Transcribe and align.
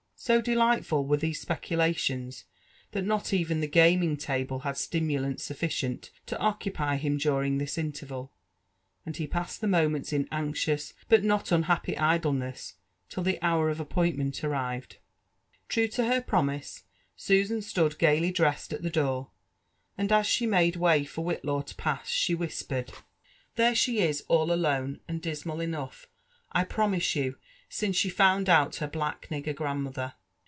So 0.23 0.39
delightful 0.39 1.03
were 1.07 1.17
these 1.17 1.41
speculations, 1.41 2.45
that 2.91 3.01
not 3.03 3.33
even 3.33 3.59
the 3.59 3.65
gaming 3.67 4.17
table 4.17 4.59
had 4.59 4.77
stimulant 4.77 5.41
sufficient 5.41 6.11
to 6.27 6.37
occupy 6.37 6.97
him 6.97 7.17
during 7.17 7.57
this 7.57 7.75
interval, 7.75 8.31
and 9.03 9.17
he 9.17 9.25
passed 9.25 9.61
the 9.61 9.67
moments 9.67 10.13
in 10.13 10.27
anxious 10.31 10.93
but 11.09 11.23
not 11.23 11.51
unhappy 11.51 11.97
idleness 11.97 12.75
till 13.09 13.23
the 13.23 13.41
hour 13.41 13.69
of 13.71 13.79
appointment 13.79 14.43
arrived. 14.43 14.97
True 15.67 15.87
to 15.87 16.05
her 16.05 16.21
promise, 16.21 16.83
Susan 17.15 17.63
stood 17.63 17.97
gaily 17.97 18.29
dressed 18.31 18.71
at 18.73 18.83
the 18.83 18.91
door; 18.91 19.31
and 19.97 20.11
as 20.11 20.27
she 20.27 20.45
made 20.45 20.75
way 20.75 21.03
for 21.03 21.25
Whitlaw 21.25 21.63
to 21.65 21.73
pass, 21.73 22.09
she 22.09 22.35
whispered,'' 22.35 22.93
There 23.55 23.73
she 23.73 24.01
is 24.01 24.23
all 24.27 24.43
m 24.43 24.49
LIFE 24.49 24.49
AND 24.49 24.55
ADVENTURES 24.55 24.67
OP 24.69 24.85
alone, 24.85 25.01
and 25.07 25.21
dismal 25.23 25.59
enough, 25.61 26.07
I 26.51 26.63
promise 26.65 27.15
you, 27.15 27.37
since 27.73 27.95
she 27.95 28.09
found 28.09 28.49
out 28.49 28.75
her 28.77 28.87
black 28.87 29.29
nigger 29.31 29.55
grandmother. 29.55 30.13